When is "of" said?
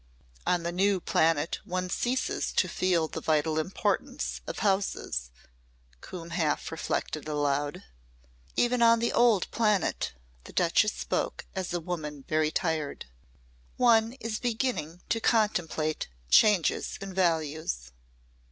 4.47-4.57